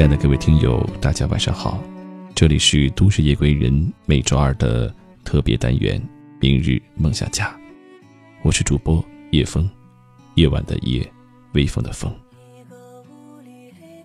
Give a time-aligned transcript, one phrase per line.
[0.00, 1.78] 亲爱的各位听友，大家晚上好，
[2.34, 4.90] 这里是都市夜归人每周二的
[5.24, 6.00] 特别单元
[6.40, 7.48] 《明日梦想家》，
[8.40, 9.68] 我是主播叶风，
[10.36, 11.06] 夜晚的夜，
[11.52, 12.10] 微风的风。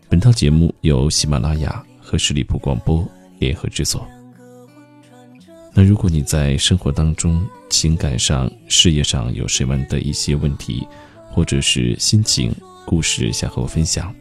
[0.09, 3.07] 本套节目由喜马拉雅和十里铺广播
[3.39, 4.05] 联合制作。
[5.73, 10.85] 那如果你在生活当中、情感上、事业上有什么的一些问题，
[11.31, 12.53] 或者是心情、
[12.85, 14.13] 故事想和我分享？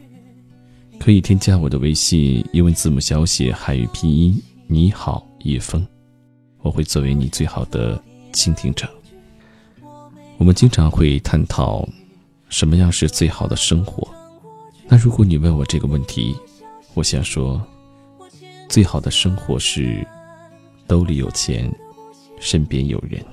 [0.99, 5.85] 可以添加我的微信，英文字母小写汉语拼音你好叶枫，
[6.61, 8.01] 我会作为你最好的
[8.33, 8.89] 倾听者。
[10.37, 11.87] 我们经常会探讨
[12.49, 14.07] 什么样是最好的生活。
[14.87, 16.35] 那如果你问我这个问题，
[16.95, 17.61] 我想说，
[18.67, 20.05] 最好的生活是
[20.87, 21.71] 兜里有钱，
[22.39, 23.23] 身边有人。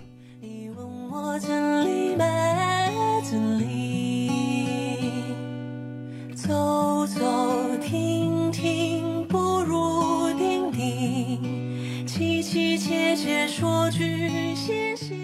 [12.05, 15.15] 凄凄切切说句谢谢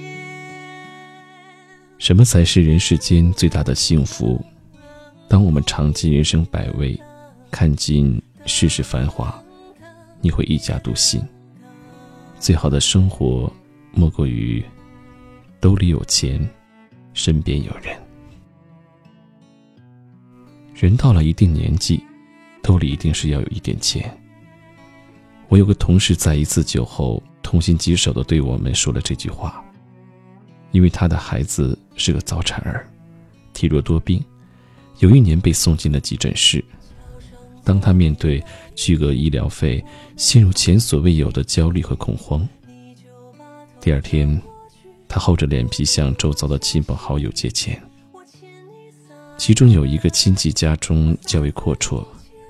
[1.99, 4.41] 什么才是人世间最大的幸福？
[5.29, 6.99] 当我们尝尽人生百味，
[7.51, 9.43] 看尽世事繁华，
[10.21, 11.21] 你会一家独信。
[12.39, 13.53] 最好的生活，
[13.91, 14.65] 莫过于
[15.61, 16.49] 兜里有钱，
[17.13, 17.95] 身边有人。
[20.75, 22.01] 人到了一定年纪，
[22.63, 24.17] 兜里一定是要有一点钱。
[25.49, 29.65] 我有个同事在一次酒后，痛心疾首的对我们说了这句话。
[30.71, 32.87] 因为他的孩子是个早产儿，
[33.55, 34.23] 体弱多病，
[34.99, 36.63] 有一年被送进了急诊室。
[37.65, 39.83] 当他面对巨额医疗费，
[40.17, 42.47] 陷入前所未有的焦虑和恐慌。
[43.81, 44.41] 第二天，
[45.09, 47.83] 他厚着脸皮向周遭的亲朋好友借钱。
[49.39, 52.07] 其中有一个亲戚家中较为阔绰，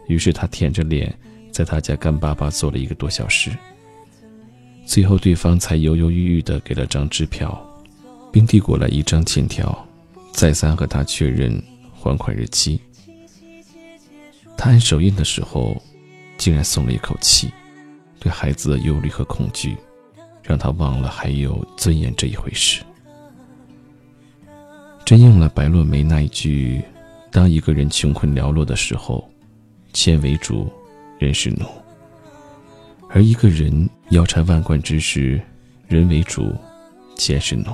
[0.09, 1.17] 于是他舔着脸
[1.59, 3.51] 在他家干巴巴坐了一个多小时。
[4.87, 7.61] 最后，对方才犹犹豫豫地给了张支票。
[8.31, 9.87] 并递过来一张欠条，
[10.33, 11.61] 再三和他确认
[11.93, 12.81] 还款日期。
[14.57, 15.83] 他按手印的时候，
[16.37, 17.51] 竟然松了一口气。
[18.21, 19.77] 对孩子的忧虑和恐惧，
[20.43, 22.83] 让他忘了还有尊严这一回事。
[25.07, 26.83] 真应了白落梅那一句
[27.33, 29.27] ：“当一个人穷困寥落的时候，
[29.95, 30.71] 钱为主，
[31.19, 31.67] 人是奴；
[33.11, 35.41] 而一个人腰缠万贯之时，
[35.87, 36.55] 人为主，
[37.17, 37.73] 钱是奴。”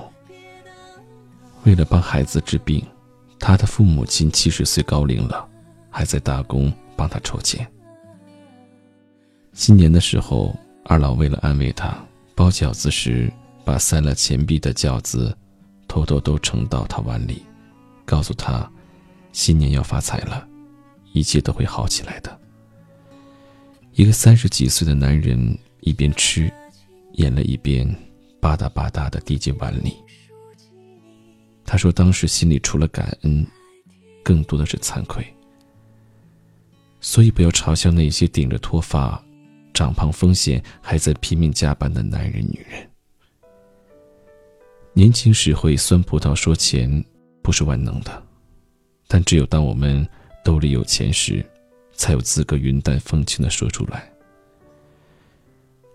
[1.65, 2.84] 为了帮孩子治病，
[3.38, 5.49] 他的父母亲七十岁高龄了，
[5.91, 7.66] 还在打工帮他筹钱。
[9.53, 11.97] 新年的时候，二老为了安慰他，
[12.34, 13.32] 包饺子时
[13.65, 15.37] 把塞了钱币的饺子
[15.87, 17.43] 偷偷都盛到他碗里，
[18.05, 18.71] 告诉他，
[19.32, 20.47] 新年要发财了，
[21.12, 22.41] 一切都会好起来的。
[23.97, 26.53] 一个三十几岁的男人一边吃，
[27.12, 27.87] 眼泪一边
[28.41, 29.94] 吧嗒吧嗒的滴进碗里。
[31.65, 33.47] 他说：“当时心里除了感恩，
[34.25, 35.25] 更多的是惭愧。
[37.00, 39.22] 所以不要嘲笑那些顶着脱发、
[39.72, 42.91] 长胖风险还在拼命加班的男人、女人。
[44.93, 47.05] 年轻时会酸葡萄说钱
[47.43, 48.22] 不是万能的，
[49.06, 50.05] 但只有当我们
[50.44, 51.47] 兜里有钱时，
[51.94, 54.10] 才有资格云淡风轻的说出来。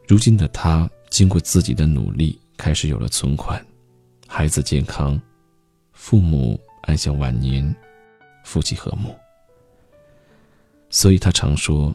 [0.08, 3.64] 如今的他，经过自己的努力，开始有了存款，
[4.28, 5.20] 孩子健康。”
[5.94, 7.76] 父母安享晚年，
[8.46, 9.14] 夫妻和睦。
[10.90, 11.94] 所以他常说：“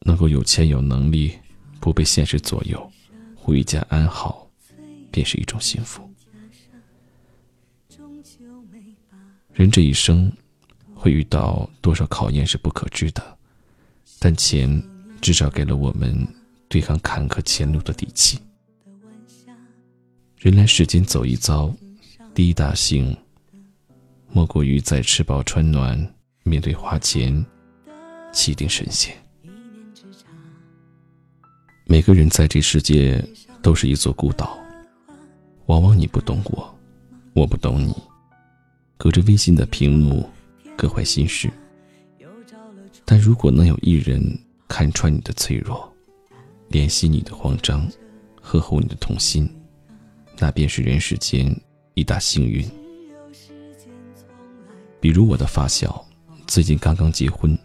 [0.00, 1.38] 能够有钱有能力，
[1.78, 2.90] 不被现实左右，
[3.36, 4.50] 回家安好，
[5.12, 6.02] 便是一种幸福。”
[9.52, 10.32] 人这一生
[11.00, 13.38] 会遇到多少考验是不可知的，
[14.18, 14.70] 但钱
[15.22, 16.14] 至少给了我们
[16.68, 18.38] 对抗坎坷前路的底气。
[20.36, 21.74] 人来世间走一遭。
[22.34, 23.16] 第一大幸，
[24.30, 27.44] 莫过于在吃饱穿暖、面对花钱、
[28.30, 29.16] 气定神闲。
[31.86, 33.26] 每个人在这世界
[33.62, 34.56] 都是一座孤岛，
[35.66, 36.78] 往往你不懂我，
[37.32, 37.94] 我不懂你，
[38.98, 40.28] 隔着微信的屏幕，
[40.80, 41.50] 各怀心事。
[43.04, 44.22] 但如果能有一人
[44.66, 45.86] 看穿你的脆弱，
[46.70, 47.86] 怜惜你的慌张，
[48.40, 49.46] 呵护你的痛心，
[50.38, 51.54] 那便是人世间。
[51.94, 52.66] 一大幸运，
[55.00, 56.02] 比如我的发小，
[56.46, 57.58] 最近刚刚结婚。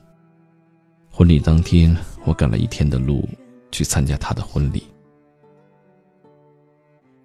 [1.09, 1.95] 婚礼当天，
[2.25, 3.25] 我赶了一天的路
[3.71, 4.83] 去参加他的婚礼。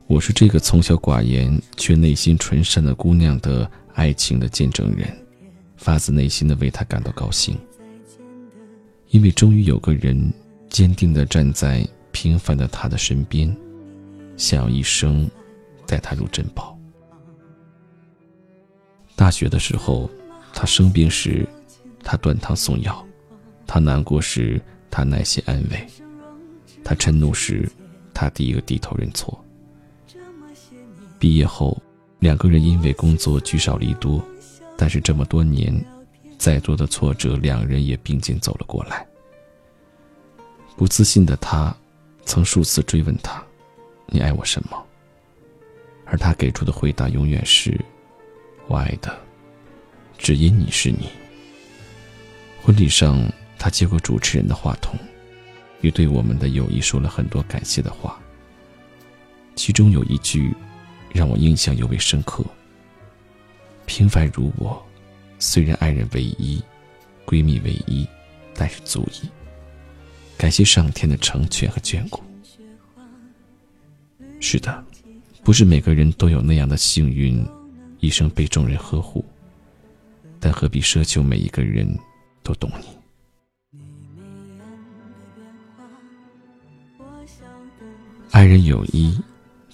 [0.06, 5.19] 我是这个从小寡言却内心纯善的姑娘的爱情的见证人，
[5.81, 7.59] 发自内心的为他感到高兴。
[9.09, 10.32] 因为终于有个人
[10.69, 13.56] 坚定地站在平凡的他的身边，
[14.37, 15.29] 想要一生
[15.87, 16.79] 带他入珍宝。
[19.17, 20.09] 大学的时候，
[20.53, 21.49] 他生病时，
[22.05, 22.94] 他端汤送药；
[23.67, 24.61] 他难过时，
[24.91, 25.79] 他耐心安慰；
[26.85, 27.69] 他嗔怒时，
[28.12, 29.43] 他第一个低头认错。
[31.19, 31.77] 毕业后，
[32.21, 34.23] 两个人因为工作聚少离多，
[34.81, 35.79] 但是这么多年，
[36.38, 39.06] 再多的挫折，两人也并肩走了过来。
[40.75, 41.77] 不自信的他，
[42.25, 43.44] 曾数次追问他
[44.09, 44.82] ：“你爱我什么？”
[46.06, 47.79] 而他给出的回答永远是
[48.69, 49.15] ：“我爱的，
[50.17, 51.11] 只因你是你。”
[52.65, 54.99] 婚礼上，他接过主持人的话筒，
[55.82, 58.19] 也对我们的友谊说了很多感谢的话。
[59.55, 60.56] 其中有一句。
[61.12, 62.44] 让我印象尤为深刻。
[63.90, 64.81] 平凡如我，
[65.40, 66.62] 虽然爱人唯一，
[67.26, 68.06] 闺蜜唯一，
[68.54, 69.28] 但是足矣。
[70.38, 72.22] 感谢上天的成全和眷顾。
[74.38, 74.84] 是的，
[75.42, 77.44] 不是每个人都有那样的幸运，
[77.98, 79.25] 一生被众人呵护。
[80.38, 81.98] 但何必奢求每一个人
[82.44, 82.86] 都懂你？
[88.31, 89.20] 爱人有一，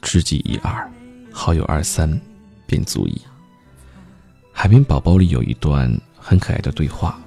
[0.00, 0.90] 知己一二。
[1.30, 2.18] 好友二三，
[2.66, 3.20] 便足矣。
[4.58, 5.86] 海绵宝宝里有一段
[6.18, 7.20] 很可爱的对话，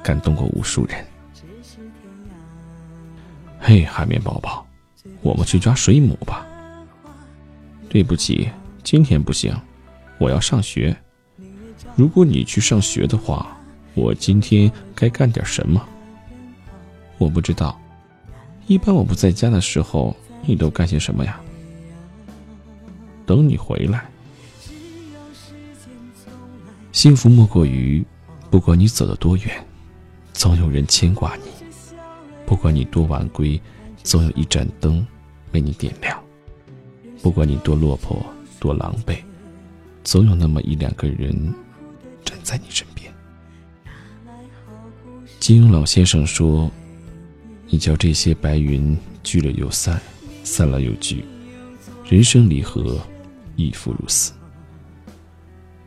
[0.00, 1.04] 感动过无数人。
[3.58, 4.64] 嘿，海绵宝宝，
[5.20, 6.46] 我们去抓水母吧。
[7.88, 8.48] 对不起，
[8.84, 9.52] 今天不行，
[10.18, 10.96] 我要上学。
[11.96, 13.58] 如果你去上学的话，
[13.94, 15.84] 我今天该干点什么？
[17.18, 17.76] 我不知道。
[18.68, 20.16] 一般我不在家的时候，
[20.46, 21.40] 你都干些什么呀？
[23.26, 24.08] 等你回来，
[26.90, 28.04] 幸福莫过于，
[28.50, 29.66] 不管你走得多远，
[30.32, 31.44] 总有人牵挂你；
[32.44, 33.60] 不管你多晚归，
[34.02, 35.06] 总有一盏灯
[35.52, 36.16] 为你点亮；
[37.22, 38.24] 不管你多落魄、
[38.58, 39.18] 多狼狈，
[40.02, 41.54] 总有那么一两个人
[42.24, 43.12] 站在你身边。
[45.38, 46.70] 金庸老先生说
[47.68, 50.00] ：“你叫这些白云聚了又散，
[50.42, 51.24] 散了又聚，
[52.08, 52.98] 人生离合。”
[53.60, 54.32] 亦复如斯。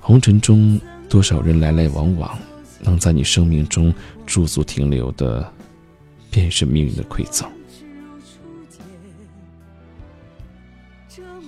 [0.01, 2.37] 红尘中多少人来来往往，
[2.81, 3.93] 能在你生命中
[4.25, 5.53] 驻足停留的，
[6.31, 7.47] 便是命运的馈赠。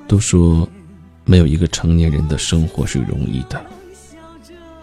[0.07, 0.69] 都说，
[1.25, 3.59] 没有一个成年人的生活是容易的。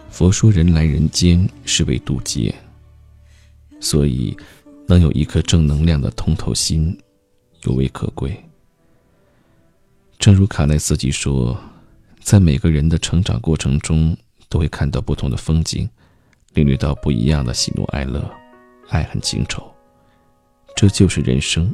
[0.09, 2.53] 佛说人来人间是为渡劫，
[3.79, 4.35] 所以
[4.85, 6.95] 能有一颗正能量的通透心，
[7.63, 8.37] 尤为可贵。
[10.19, 11.57] 正如卡耐斯基说，
[12.21, 14.15] 在每个人的成长过程中，
[14.47, 15.89] 都会看到不同的风景，
[16.53, 18.23] 领略到不一样的喜怒哀乐、
[18.89, 19.69] 爱恨情仇。
[20.75, 21.73] 这就是人生。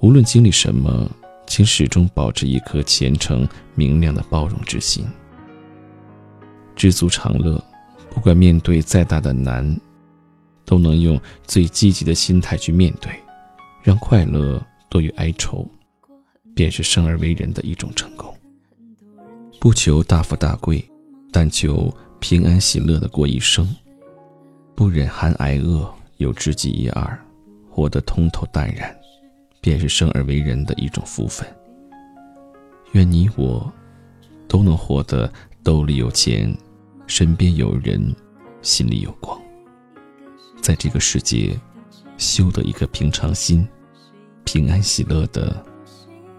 [0.00, 1.10] 无论经历什么，
[1.46, 5.04] 请始终保持一颗虔诚、明亮的包容之心，
[6.76, 7.62] 知足常乐。
[8.10, 9.78] 不管面对再大的难，
[10.64, 13.12] 都能用最积极的心态去面对，
[13.82, 15.68] 让快乐多于哀愁。
[16.54, 18.36] 便是生而为人的一种成功。
[19.60, 20.88] 不求大富大贵，
[21.32, 23.68] 但求平安喜乐的过一生。
[24.76, 27.18] 不忍寒挨饿，有知己一二，
[27.68, 28.96] 活得通透淡然，
[29.60, 31.46] 便是生而为人的一种福分。
[32.92, 33.70] 愿你我
[34.46, 35.30] 都能活得
[35.64, 36.56] 兜里有钱，
[37.08, 38.14] 身边有人，
[38.62, 39.40] 心里有光，
[40.62, 41.58] 在这个世界
[42.16, 43.66] 修得一颗平常心，
[44.44, 45.64] 平安喜乐的。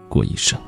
[0.08, 0.60] 过一生。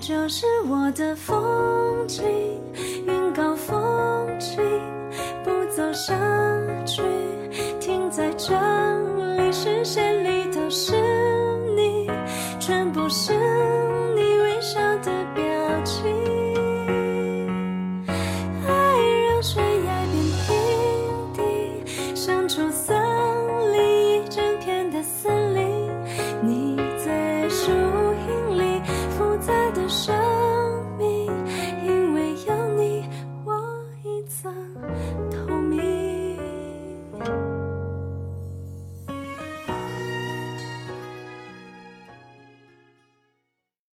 [0.00, 2.24] 就是我的风景，
[3.06, 4.56] 云高风轻，
[5.44, 6.14] 不走下
[6.86, 7.02] 去。